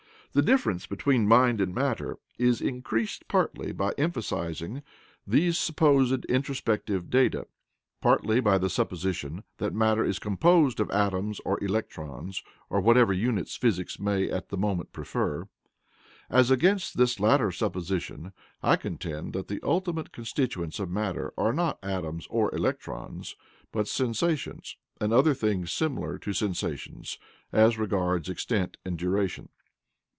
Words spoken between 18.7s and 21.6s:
contend that the ultimate constituents of matter are